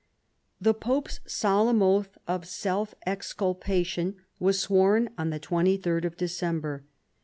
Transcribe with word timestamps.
The 0.59 0.73
pope's 0.73 1.19
solemn 1.27 1.83
oath 1.83 2.17
of 2.27 2.47
self 2.47 2.95
exculpation 3.05 4.15
was 4.39 4.59
sworn 4.59 5.11
on 5.15 5.29
the 5.29 5.39
23d 5.39 6.05
of 6.05 6.17
December. 6.17 6.83